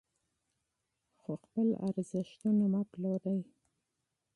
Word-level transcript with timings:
خو 1.19 1.31
خپل 1.43 1.67
ارزښتونه 1.87 2.65
مه 2.73 2.81
پلورئ. 2.91 3.41